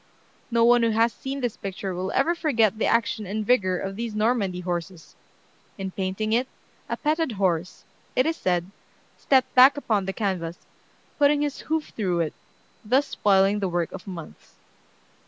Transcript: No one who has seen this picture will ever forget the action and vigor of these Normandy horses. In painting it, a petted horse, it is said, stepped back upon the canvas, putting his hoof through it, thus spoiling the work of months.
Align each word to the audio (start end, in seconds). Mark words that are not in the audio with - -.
No 0.49 0.65
one 0.65 0.81
who 0.81 0.89
has 0.89 1.13
seen 1.13 1.41
this 1.41 1.55
picture 1.55 1.93
will 1.93 2.11
ever 2.13 2.33
forget 2.33 2.79
the 2.79 2.87
action 2.87 3.27
and 3.27 3.45
vigor 3.45 3.77
of 3.77 3.95
these 3.95 4.15
Normandy 4.15 4.61
horses. 4.61 5.13
In 5.77 5.91
painting 5.91 6.33
it, 6.33 6.47
a 6.89 6.97
petted 6.97 7.33
horse, 7.33 7.83
it 8.15 8.25
is 8.25 8.35
said, 8.35 8.71
stepped 9.19 9.53
back 9.53 9.77
upon 9.77 10.05
the 10.07 10.11
canvas, 10.13 10.57
putting 11.19 11.43
his 11.43 11.59
hoof 11.59 11.89
through 11.95 12.21
it, 12.21 12.33
thus 12.83 13.05
spoiling 13.09 13.59
the 13.59 13.69
work 13.69 13.91
of 13.91 14.07
months. 14.07 14.55